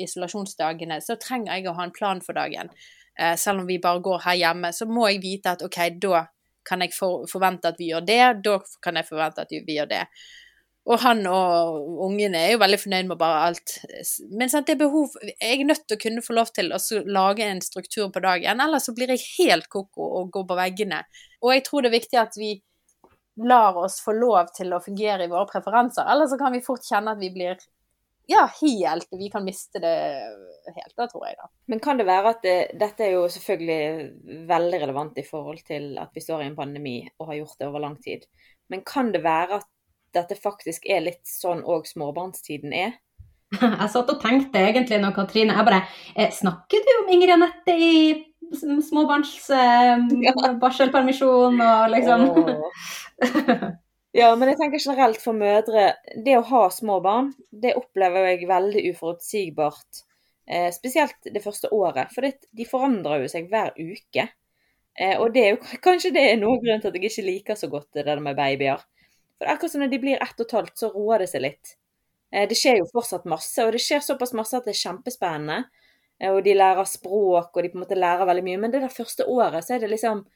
[0.00, 2.70] isolasjonsdagene, så trenger jeg å ha en plan for dagen.
[3.18, 6.24] Eh, selv om vi bare går her hjemme, så må jeg vite at OK, da
[6.68, 9.90] kan jeg for, forvente at vi gjør det, da kan jeg forvente at vi gjør
[9.90, 10.04] det.
[10.88, 13.74] Og han og ungene er jo veldig fornøyd med bare alt.
[14.32, 16.80] Men sant, det er behov Jeg er nødt til å kunne få lov til å
[17.04, 21.02] lage en struktur på dagen, ellers så blir jeg helt ko-ko og går på veggene.
[21.44, 22.54] Og jeg tror det er viktig at vi
[23.44, 26.86] lar oss få lov til å fungere i våre preferanser, ellers så kan vi fort
[26.86, 27.60] kjenne at vi blir
[28.28, 29.92] ja, helt Vi kan miste det
[30.74, 31.46] helt, da tror jeg, da.
[31.72, 35.94] Men kan det være at det, dette er jo selvfølgelig veldig relevant i forhold til
[36.00, 38.26] at vi står i en pandemi og har gjort det over lang tid.
[38.68, 39.68] Men kan det være at
[40.14, 42.96] dette faktisk er litt sånn òg småbarnstiden er?
[43.60, 45.80] Jeg satt og tenkte egentlig nå, Katrine Jeg bare
[46.12, 47.92] eh, Snakker du om Ingrid Anette i
[48.84, 49.96] småbarns eh,
[51.28, 52.20] og liksom
[54.16, 55.90] Ja, men jeg tenker generelt for mødre,
[56.24, 60.00] det å ha små barn, det opplever jeg veldig uforutsigbart.
[60.48, 64.24] Eh, spesielt det første året, for det, de forandrer jo seg hver uke.
[64.98, 67.58] Eh, og det er jo kanskje det er noen grunn til at jeg ikke liker
[67.60, 68.80] så godt det der med babyer.
[69.38, 71.76] For akkurat som når de blir ett og et halvt, så roer det seg litt.
[72.34, 75.62] Eh, det skjer jo fortsatt masse, og det skjer såpass masse at det er kjempespennende.
[76.20, 78.60] Eh, og de lærer språk, og de på en måte lærer veldig mye.
[78.64, 80.26] Men det der første året så er det liksom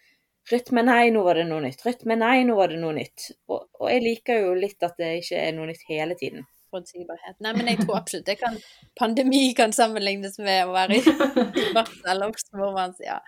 [0.51, 1.85] Rytme, nei, nå var det noe nytt.
[1.87, 3.29] Rytme, nei, nå var det noe nytt.
[3.47, 6.43] Og, og jeg liker jo litt at det ikke er noe nytt hele tiden.
[6.73, 7.37] Forutsigbarhet.
[7.45, 8.57] Nei, men jeg tror absolutt det kan
[8.99, 11.15] Pandemi kan sammenlignes med å være i
[11.77, 13.21] barsel og man ja.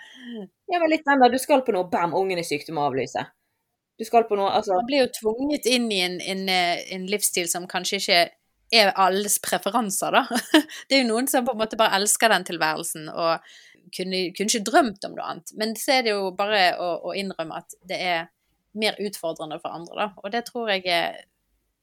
[0.72, 2.88] Ja, men litt den der, du skal på noe, bam, ungen er syk, du må
[2.88, 3.22] avlyse.
[3.98, 7.06] Du skal på noe, altså Man blir jo tvunget inn i en, en, eh, en
[7.10, 8.22] livsstil som kanskje ikke
[8.74, 10.24] er alles preferanser, da.
[10.88, 13.44] Det er jo noen som på en måte bare elsker den tilværelsen og
[13.94, 15.52] kunne, kunne ikke drømt om noe annet.
[15.60, 18.24] Men så er det jo bare å, å innrømme at det er
[18.74, 20.08] mer utfordrende for andre, da.
[20.24, 21.22] Og det tror jeg er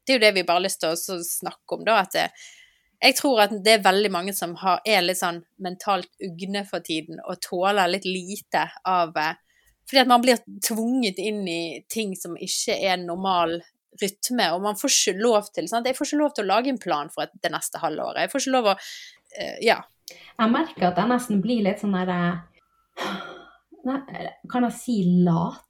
[0.02, 2.00] Det er jo det vi bare har lyst til å snakke om, da.
[2.02, 2.26] At det,
[3.02, 6.84] jeg tror at det er veldig mange som har, er litt sånn mentalt ugne for
[6.86, 9.38] tiden og tåler litt lite av eh,
[9.92, 13.58] Fordi at man blir tvunget inn i ting som ikke er normal
[14.00, 15.90] rytme, og man får ikke lov til sant?
[15.90, 18.24] Jeg får ikke lov til å lage en plan for det neste halvåret.
[18.24, 19.82] Jeg får ikke lov å eh, Ja.
[20.12, 22.18] Jeg merker at jeg nesten blir litt sånn derre
[24.52, 24.96] Kan jeg si
[25.28, 25.68] lat?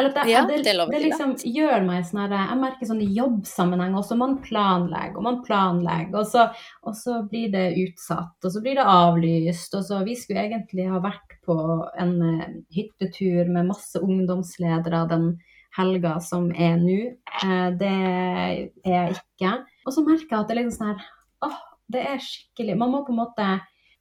[0.00, 3.10] Eller at det, Ja, det, det det liksom gjør meg sånn Jeg merker sånn i
[3.18, 6.46] jobbsammenheng også, man planlegger og man planlegger, og så,
[6.86, 10.88] og så blir det utsatt, og så blir det avlyst, og så Vi skulle egentlig
[10.90, 11.56] ha vært på
[12.00, 15.32] en eh, hyttetur med masse ungdomsledere den
[15.76, 17.00] helga som er nå.
[17.44, 19.52] Eh, det er jeg ikke.
[19.86, 21.04] Og så merker jeg at det er liksom sånn her
[21.46, 21.60] åh,
[21.90, 23.50] det er skikkelig Man må på en måte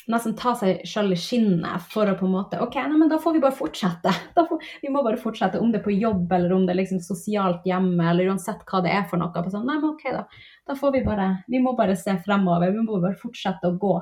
[0.09, 3.19] nesten ta seg sjøl i skinnet for å på en måte OK, nei, men da
[3.21, 4.13] får vi bare fortsette.
[4.49, 7.01] Får, vi må bare fortsette, om det er på jobb eller om det er liksom
[7.03, 9.45] sosialt hjemme, eller uansett hva det er for noe.
[9.53, 10.25] Sånn, nei, men OK, da.
[10.69, 12.73] Da får vi bare Vi må bare se fremover.
[12.73, 13.95] Vi må bare fortsette å gå.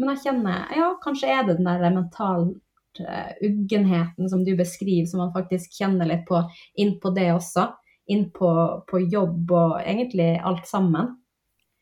[0.00, 2.56] Men jeg kjenner Ja, kanskje er det den der mentalt
[3.00, 6.42] uh, uggenheten som du beskriver, som man faktisk kjenner litt på
[6.80, 7.68] inn på det også.
[8.12, 8.52] Inn på,
[8.88, 11.16] på jobb og egentlig alt sammen.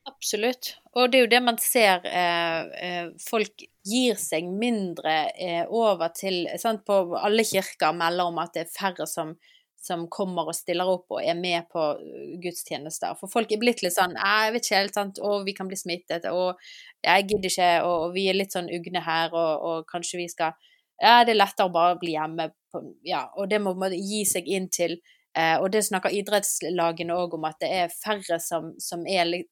[0.09, 0.75] Absolutt.
[0.97, 2.05] Og det er jo det man ser.
[2.09, 6.85] Eh, eh, folk gir seg mindre eh, over til sant?
[6.89, 9.35] På alle kirker melder om at det er færre som,
[9.77, 13.13] som kommer og stiller opp og er med på eh, gudstjenester.
[13.21, 15.21] For folk er blitt litt sånn Jeg vet ikke helt, sant.
[15.21, 16.27] Å, vi kan bli smittet.
[16.33, 16.57] Og
[17.05, 17.71] jeg gidder ikke.
[17.85, 20.57] Og, og vi er litt sånn ugne her, og, og kanskje vi skal
[21.01, 22.51] Ja, det er lettere å bare bli hjemme.
[22.73, 24.99] På, ja, og det må man gi seg inn til.
[25.39, 29.51] Eh, og det snakker idrettslagene òg om, at det er færre som, som er litt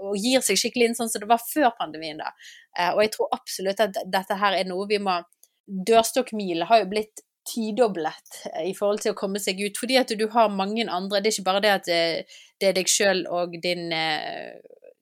[0.00, 2.20] og gir seg skikkelig inn sånn som det var før pandemien.
[2.22, 2.32] da.
[2.78, 5.20] Eh, og jeg tror absolutt at dette her er noe vi må
[5.66, 10.28] Dørstokkmil har jo blitt tidoblet i forhold til å komme seg ut, fordi at du
[10.30, 11.18] har mange andre.
[11.18, 14.54] Det er ikke bare det at eh, det er deg sjøl og din eh,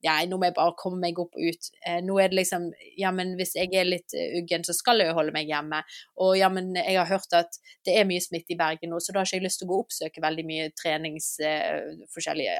[0.05, 1.70] ja, nå må jeg bare komme meg opp og ut.
[1.87, 2.68] Eh, nå er det liksom
[3.01, 5.81] Ja, men hvis jeg er litt eh, uggen, så skal jeg jo holde meg hjemme.
[6.20, 9.14] Og ja, men jeg har hørt at det er mye smitte i Bergen nå, så
[9.14, 11.35] da har ikke jeg lyst til å gå og oppsøke veldig mye trenings...
[11.40, 11.81] Eh,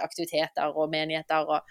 [0.05, 1.65] aktiviteter og menigheter og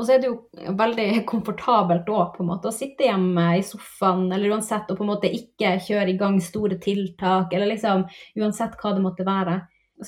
[0.00, 3.64] Og så er det jo veldig komfortabelt òg, på en måte, å sitte hjemme i
[3.66, 8.06] sofaen, eller uansett, og på en måte ikke kjøre i gang store tiltak, eller liksom
[8.40, 9.58] uansett hva det måtte være,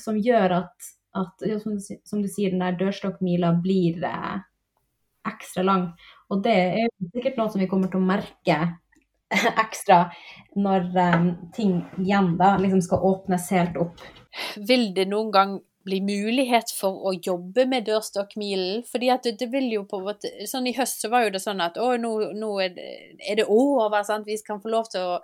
[0.01, 0.87] som gjør at,
[1.21, 4.39] at som, som du sier, den der dørstokkmila blir eh,
[5.29, 5.91] ekstra lang.
[6.33, 8.57] Og det er jo sikkert noe som vi kommer til å merke
[9.67, 10.07] ekstra
[10.57, 14.01] når eh, ting igjen da liksom skal åpnes helt opp.
[14.57, 18.83] vil det noen gang bli mulighet for å jobbe med dørstokkmilen?
[18.87, 20.01] Fordi at det, det vil jo på
[20.49, 23.41] Sånn i høst så var jo det sånn at å, nå, nå er, det, er
[23.41, 24.27] det over, sant?
[24.27, 25.17] vi kan få lov til å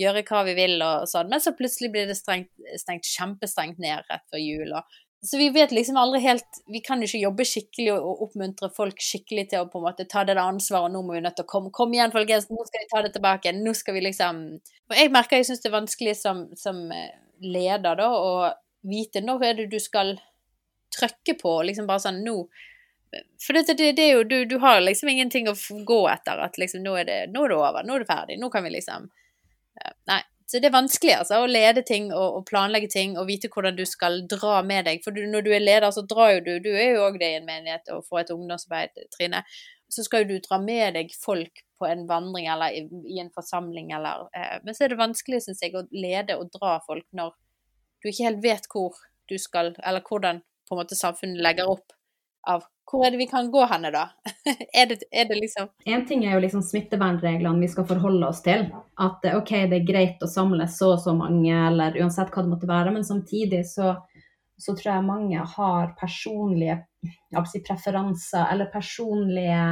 [0.00, 1.32] gjøre hva vi vil og sånn.
[1.32, 4.72] Men så plutselig blir det strengt, stengt kjempestrengt ned rett før jul.
[4.76, 8.20] Og, Så vi vet liksom aldri helt Vi kan jo ikke jobbe skikkelig og, og
[8.26, 10.92] oppmuntre folk skikkelig til å på en måte ta det der ansvaret.
[10.92, 13.14] Nå må vi nødt til å komme Kom igjen, folkens, nå skal vi ta det
[13.16, 13.54] tilbake.
[13.56, 14.44] Nå skal vi liksom
[14.90, 18.52] Og jeg merker jeg syns det er vanskelig som, som eh, leder, da, å
[18.82, 20.16] vite når er det du skal
[20.96, 22.40] trykke på, liksom bare sånn nå
[23.46, 25.54] for det, det, det, er jo, du, du, har liksom ingenting å
[25.86, 26.40] gå etter.
[26.42, 28.38] At liksom nå er, det, nå er det over, nå er det ferdig.
[28.42, 29.10] Nå kan vi liksom
[30.10, 30.22] Nei.
[30.46, 33.74] Så det er vanskelig altså, å lede ting og, og, planlegge ting og vite hvordan
[33.74, 35.00] du skal dra med deg.
[35.02, 37.32] For du, når du er leder, så drar jo du Du er jo òg det
[37.32, 39.42] i en menighet og får et ungdomsarbeid, Trine.
[39.90, 43.32] Så skal jo du dra med deg folk på en vandring eller i, i en
[43.34, 47.04] forsamling eller eh, Men så er det vanskelig, syns jeg, å lede og dra folk
[47.10, 47.34] når
[48.06, 51.94] du ikke helt vet hvor du skal, eller hvordan på en måte samfunnet legger opp
[52.46, 54.04] av hvor er det vi kan gå henne, da?
[54.78, 58.44] er, det, er, det, liksom En ting er jo liksom smittevernreglene vi skal forholde oss
[58.46, 58.68] til.
[59.02, 62.52] At OK, det er greit å samle så og så mange, eller uansett hva det
[62.52, 62.94] måtte være.
[62.94, 63.96] Men samtidig så,
[64.54, 66.78] så tror jeg mange har personlige
[67.50, 69.66] si, preferanser eller personlige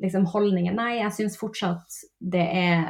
[0.00, 0.72] liksom, holdninger.
[0.76, 2.88] Nei, jeg syns fortsatt det er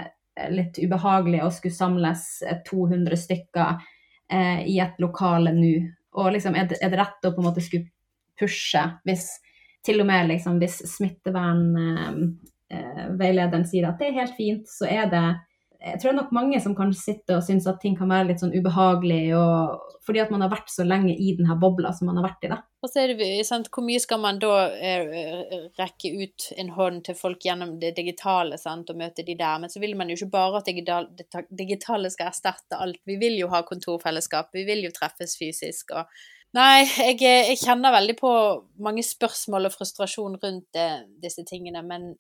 [0.55, 2.29] litt ubehagelig å skulle samles
[2.71, 3.83] 200 stykker
[4.31, 5.75] eh, i et lokale nå.
[6.21, 7.89] Og liksom, er det, er det rett å på en måte skulle
[8.41, 9.27] pushe hvis
[9.87, 15.05] til og med liksom, hvis smittevernveilederen eh, sier at det er helt fint, så er
[15.13, 15.27] det
[15.81, 18.27] jeg tror det er nok mange som kan sitte og synes at ting kan være
[18.29, 22.11] litt sånn ubehagelig, og, fordi at man har vært så lenge i denne bobla som
[22.11, 22.51] man har vært i.
[22.53, 22.59] da.
[22.85, 27.05] Og så er det, sant, Hvor mye skal man da eh, rekke ut en hånd
[27.09, 29.63] til folk gjennom det digitale sant, og møte de der?
[29.63, 33.01] Men så vil man jo ikke bare at det digitale skal erstatte alt.
[33.09, 35.97] Vi vil jo ha kontorfellesskap, vi vil jo treffes fysisk.
[35.97, 36.13] og
[36.57, 38.31] Nei, jeg, jeg, kjenner veldig på
[38.83, 40.89] mange spørsmål og frustrasjon rundt det,
[41.23, 42.11] disse tingene, men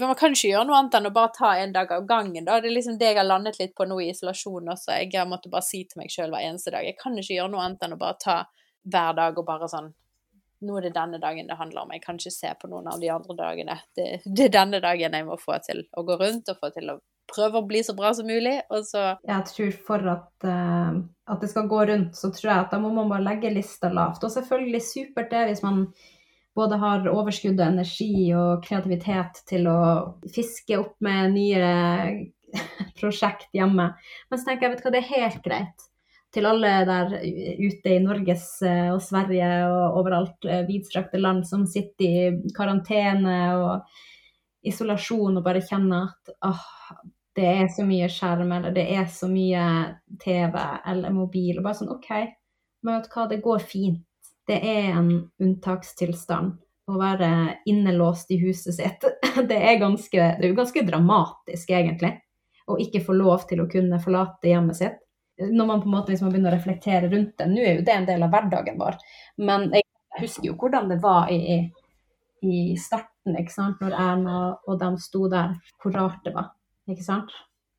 [0.00, 2.44] man kan ikke gjøre noe annet enn å bare ta en dag av gangen.
[2.46, 2.58] Da.
[2.60, 4.96] Det er liksom det jeg har landet litt på nå i isolasjon også.
[4.98, 6.86] Jeg har måttet bare si til meg sjøl hver eneste dag.
[6.86, 8.36] Jeg kan ikke gjøre noe annet enn å bare ta
[8.90, 9.92] hver dag og bare sånn
[10.60, 11.92] Nå er det denne dagen det handler om.
[11.94, 13.78] Jeg kan ikke se på noen av de andre dagene.
[13.96, 16.92] Det, det er denne dagen jeg må få til å gå rundt og få til
[16.92, 16.98] å
[17.32, 21.00] prøve å bli så bra som mulig, og så Jeg tror for at, uh,
[21.32, 23.88] at det skal gå rundt, så tror jeg at da må man bare legge lista
[23.88, 24.24] lavt.
[24.26, 25.86] Og selvfølgelig supert det hvis man
[26.56, 29.80] både har overskudd og energi og kreativitet til å
[30.34, 31.70] fiske opp med nye
[33.00, 33.92] prosjekt hjemme.
[34.30, 35.86] Men så tenker jeg, vet du hva, det er helt greit.
[36.30, 37.14] Til alle der
[37.58, 43.38] ute i Norges eh, og Sverige og overalt eh, vidstrakte land som sitter i karantene
[43.58, 43.96] og
[44.66, 46.68] isolasjon og bare kjenner at åh,
[47.38, 49.64] det er så mye skjerm, eller det er så mye
[50.22, 50.54] TV
[50.92, 51.58] eller mobil.
[51.58, 52.10] Og bare sånn OK,
[52.84, 54.06] men vet du hva, det går fint.
[54.50, 56.56] Det er en unntakstilstand
[56.90, 57.28] å være
[57.70, 59.04] innelåst i huset sitt.
[59.50, 62.16] Det er, ganske, det er ganske dramatisk, egentlig,
[62.66, 64.96] å ikke få lov til å kunne forlate hjemmet sitt.
[65.40, 67.94] Når man på en måte, liksom begynner å reflektere rundt det Nå er jo det
[67.94, 68.98] en del av hverdagen vår,
[69.40, 69.86] men jeg
[70.18, 71.60] husker jo hvordan det var i,
[72.44, 73.80] i starten, ikke sant?
[73.80, 76.50] når Erna og dem sto der, hvor rart det var
[76.90, 77.32] ikke sant?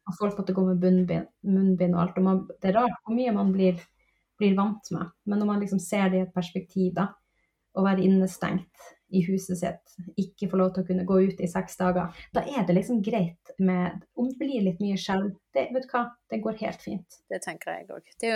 [0.10, 2.18] Og folk måtte gå med munnbind, munnbind og alt.
[2.18, 3.78] Og man, det er rart hvor mye man blir,
[4.42, 5.12] blir, vant med.
[5.30, 7.12] Men når man liksom ser det i et perspektiv, da,
[7.78, 11.50] å være innestengt i huset sitt, ikke få lov til å kunne gå ut i
[11.52, 15.68] seks dager, da er det liksom greit med Om det blir litt mye skjelv, det,
[15.76, 17.20] vet du hva, det går helt fint.
[17.30, 18.08] Det tenker jeg òg.
[18.24, 18.32] Det,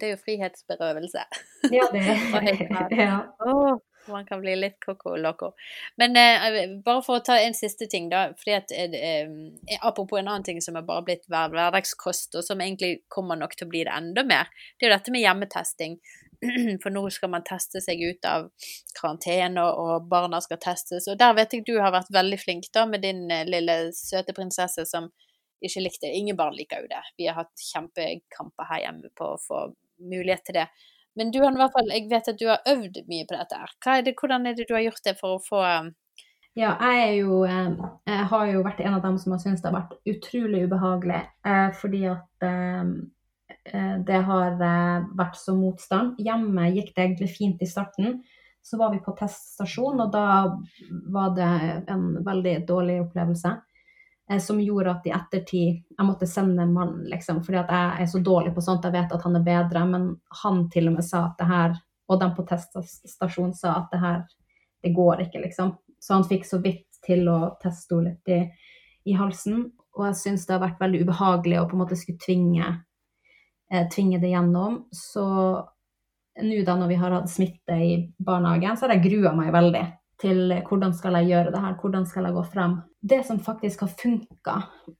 [0.00, 1.24] det, er jo frihetsberøvelse.
[1.70, 3.20] Ja, det er ja.
[3.46, 3.78] Oh,
[4.12, 5.52] man kan bli litt coco loco.
[6.00, 8.28] Men eh, bare for å ta en siste ting, da.
[8.38, 12.44] fordi at eh, eh Apropos en annen ting som er bare blitt hver, hverdagskost, og
[12.44, 15.22] som egentlig kommer nok til å bli det enda mer, det er jo dette med
[15.22, 15.98] hjemmetesting.
[16.82, 18.48] For nå skal man teste seg ut av
[18.98, 21.08] karantene, og barna skal testes.
[21.10, 24.34] Og der vet jeg du har vært veldig flink da med din eh, lille søte
[24.36, 25.10] prinsesse som
[25.64, 27.02] ikke likte Ingen barn liker jo det.
[27.18, 29.64] Vi har hatt kjempekamper her hjemme på å få
[29.98, 30.68] mulighet til det.
[31.18, 33.58] Men du har i hvert fall, jeg vet at du har øvd mye på dette.
[33.90, 35.90] Er hvordan er det du har gjort det for å få um,
[36.58, 37.68] ja, jeg jo eh,
[38.08, 41.20] Jeg har jo vært en av dem som har syntes det har vært utrolig ubehagelig.
[41.46, 42.90] Eh, fordi at eh,
[44.08, 46.16] det har vært så motstand.
[46.24, 48.18] Hjemme gikk det egentlig fint i starten.
[48.64, 50.24] Så var vi på teststasjon, og da
[51.12, 51.50] var det
[51.92, 53.52] en veldig dårlig opplevelse.
[54.30, 58.02] Eh, som gjorde at i ettertid jeg måtte sende en mann, liksom, fordi at jeg
[58.04, 58.84] er så dårlig på sånt.
[58.84, 60.08] Jeg vet at han er bedre, men
[60.42, 64.02] han til og med sa at det her, og de på teststasjonen sa at det
[64.02, 64.26] her,
[64.84, 65.72] det går ikke, liksom.
[66.00, 68.40] Så han fikk så vidt til å teste henne litt i,
[69.10, 69.64] i, halsen.
[69.96, 72.68] Og jeg syns det har vært veldig ubehagelig å på en måte skulle tvinge,
[73.72, 74.82] eh, tvinge det gjennom.
[74.94, 75.24] Så
[76.38, 79.86] nå da når vi har hatt smitte i barnehagen, så har jeg grua meg veldig
[80.18, 82.78] til hvordan skal jeg gjøre det her, hvordan skal jeg gå frem.
[82.98, 84.56] Det som faktisk har funka,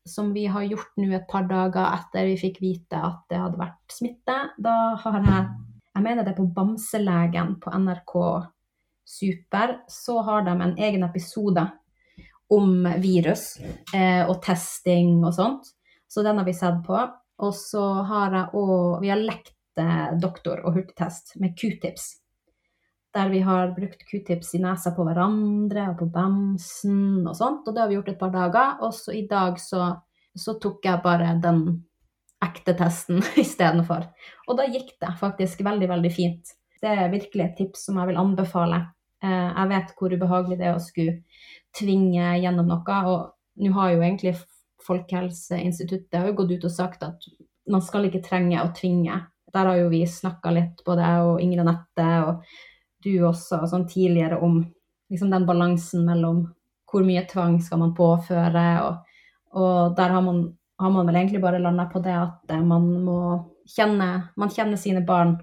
[0.07, 3.59] som vi har gjort nå et par dager etter vi fikk vite at det hadde
[3.59, 5.49] vært smitte, da har jeg
[5.99, 8.13] jeg mener det er på Bamselegen på NRK
[9.09, 11.65] Super, så har de en egen episode
[12.55, 13.57] om virus
[13.97, 15.73] eh, og testing og sånt.
[16.07, 17.01] Så den har vi sett på.
[17.43, 22.13] Og så har jeg òg Vi har lekt eh, doktor og hurtigtest med q-tips.
[23.19, 27.67] Der vi har brukt q-tips i nesa på hverandre og på bamsen og sånt.
[27.67, 28.77] Og det har vi gjort et par dager.
[28.87, 29.89] Og så i dag så,
[30.39, 31.65] så tok jeg bare den
[32.45, 34.07] ekte testen istedenfor.
[34.47, 36.55] Og da gikk det faktisk veldig, veldig fint.
[36.79, 38.85] Det er virkelig et tips som jeg vil anbefale.
[39.25, 41.19] Eh, jeg vet hvor ubehagelig det er å skulle
[41.75, 43.01] tvinge gjennom noe.
[43.11, 44.37] Og nå har jo egentlig
[44.89, 47.27] Folkehelseinstituttet har jo gått ut og sagt at
[47.69, 49.19] man skal ikke trenge å tvinge.
[49.53, 52.47] Der har jo vi snakka litt, både jeg og Ingrid Anette og
[53.05, 54.61] du også, sånn tidligere om
[55.11, 56.43] liksom den balansen mellom
[56.89, 59.21] hvor mye tvang skal man påføre, og,
[59.61, 60.43] og der har man,
[60.81, 63.21] har man, vel egentlig bare landa på det at man må
[63.69, 65.35] kjenne Man kjenner sine barn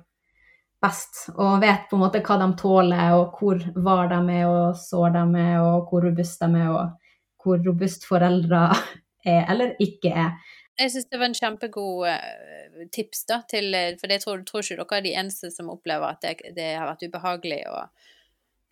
[0.82, 4.78] best og vet på en måte hva de tåler, og hvor var de er, og
[4.80, 8.68] sår de er, og hvor robust de er, og hvor robust foreldre
[9.36, 10.34] er eller ikke er.
[10.75, 14.83] Jeg syns det var en kjempegod uh, tips, da, til, for jeg tror, tror, ikke
[14.83, 18.11] dere er de eneste som opplever at det, det, har vært ubehagelig og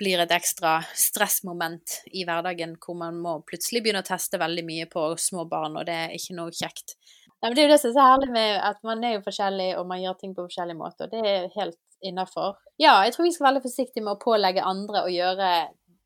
[0.02, 4.88] blir et ekstra stressmoment i hverdagen hvor man må plutselig begynne å teste veldig mye
[4.92, 6.98] på små barn, og det er ikke noe kjekt.
[7.44, 9.26] Nei, men det er jo det som er så herlig med at man er jo
[9.26, 11.08] forskjellig, og man gjør ting på forskjellige måter.
[11.08, 12.56] og Det er helt innafor.
[12.80, 15.50] Ja, jeg tror vi skal være veldig forsiktige med å pålegge andre å gjøre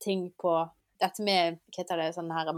[0.04, 0.56] ting på
[1.02, 2.50] dette med hva heter det, sånn her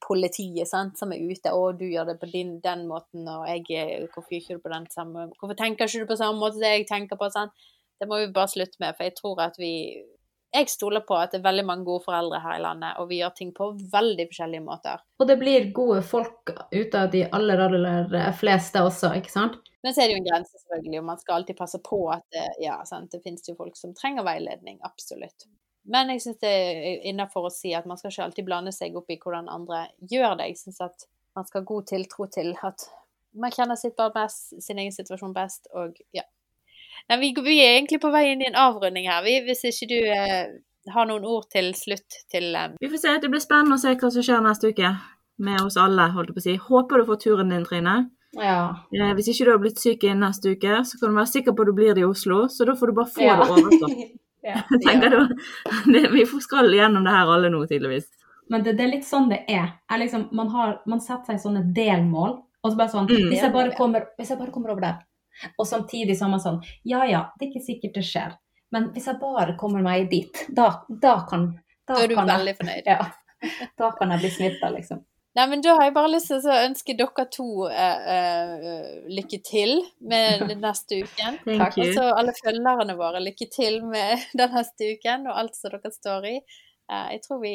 [0.00, 1.52] mamma-politiet, sant, som er ute.
[1.52, 4.86] og du gjør det på din, den måten, og jeg Hvorfor ikke du på den
[4.90, 7.52] samme Hvorfor tenker ikke du på samme måte som jeg tenker på?' sant?
[8.00, 10.02] Det må vi bare slutte med, for jeg tror at vi
[10.52, 13.20] jeg stoler på at det er veldig mange gode foreldre her i landet, og vi
[13.20, 14.98] gjør ting på veldig forskjellige måter.
[15.20, 19.60] Og det blir gode folk ut av de aller, aller fleste også, ikke sant?
[19.84, 22.24] Men så er det jo en grense, selvfølgelig, og man skal alltid passe på at
[22.34, 23.12] det, ja, sant?
[23.12, 24.80] det finnes jo folk som trenger veiledning.
[24.82, 25.46] Absolutt.
[25.88, 28.96] Men jeg syns det er innafor å si at man skal ikke alltid blande seg
[28.98, 30.50] opp i hvordan andre gjør det.
[30.52, 31.06] Jeg syns at
[31.38, 32.84] man skal ha god tiltro til at
[33.40, 36.26] man kjenner sitt barn best, sin egen situasjon best, og ja.
[37.08, 39.88] Nei, vi, vi, er egentlig på vei inn i en avrunding her, vi, hvis ikke
[39.90, 40.50] du eh,
[40.90, 42.74] har noen ord til slutt til eh...
[42.80, 43.16] Vi får se.
[43.22, 44.92] Det blir spennende å se hva som skjer neste uke
[45.40, 46.56] med oss alle, holdt jeg på å si.
[46.68, 47.96] Håper du får turen din, Trine.
[48.36, 48.86] Ja.
[48.94, 51.56] Eh, hvis ikke du har blitt syk innen neste uke, så kan du være sikker
[51.56, 52.44] på at du blir det i Oslo.
[52.52, 53.38] Så da får du bare få ja.
[53.40, 54.02] det overstått.
[54.42, 54.62] ja.
[54.86, 55.36] Tenker du,
[55.92, 58.08] det, vi skal gjennom det her alle nå, tydeligvis.
[58.50, 59.76] Men det, det, er litt sånn det er.
[59.86, 62.40] er liksom, man, har, man, setter seg sånne delmål.
[62.60, 63.28] Og så bare sånn mm.
[63.30, 64.96] hvis, jeg bare kommer, hvis jeg bare kommer over der.
[65.54, 68.34] Og samtidig så har man sånn Ja ja, det er ikke sikkert det skjer.
[68.74, 71.52] Men hvis jeg bare kommer meg dit, da, da kan
[71.86, 72.90] Da, da er du veldig fornøyd.
[72.94, 73.06] Ja.
[73.80, 74.98] Da kan jeg bli smitta, liksom.
[75.40, 79.38] Nei, men Da har jeg bare lyst til å ønske dere to uh, uh, lykke
[79.46, 81.38] til med den neste uken.
[81.46, 81.78] Takk.
[81.80, 85.94] Og så alle følgerne våre, lykke til med den neste uken og alt som dere
[85.94, 86.36] står i.
[86.92, 87.54] Uh, jeg tror vi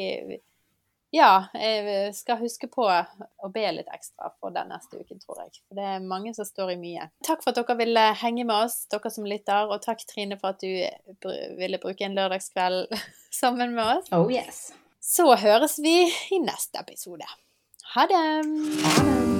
[1.14, 5.62] Ja, jeg skal huske på å be litt ekstra for den neste uken, tror jeg.
[5.68, 7.06] For det er mange som står i mye.
[7.24, 9.70] Takk for at dere ville henge med oss, dere som lytter.
[9.70, 11.22] Og takk, Trine, for at du
[11.62, 12.98] ville bruke en lørdagskveld
[13.40, 14.10] sammen med oss.
[14.10, 14.72] Oh yes.
[14.98, 16.00] Så høres vi
[16.34, 17.30] i neste episode.
[17.96, 18.14] Ha det!
[18.14, 19.35] Ha det.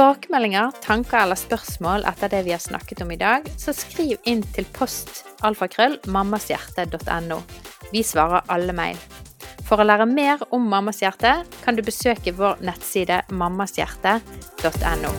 [0.00, 4.40] Tilbakemeldinger, tanker eller spørsmål etter det vi har snakket om i dag, så skriv inn
[4.56, 7.36] til post alfakrøll mammashjerte.no.
[7.92, 8.96] Vi svarer alle mail.
[9.68, 15.12] For å lære mer om Mammas hjerte kan du besøke vår nettside mammashjerte.no.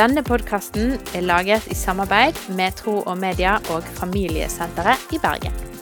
[0.00, 5.73] Denne podkasten er laget i samarbeid med Tro og Media og Familiesenteret i Bergen.